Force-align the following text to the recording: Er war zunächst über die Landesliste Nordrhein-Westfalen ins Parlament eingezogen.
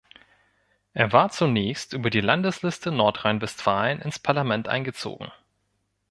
Er 0.93 1.13
war 1.13 1.29
zunächst 1.29 1.93
über 1.93 2.09
die 2.09 2.21
Landesliste 2.21 2.91
Nordrhein-Westfalen 2.91 4.01
ins 4.01 4.17
Parlament 4.17 4.67
eingezogen. 4.67 5.31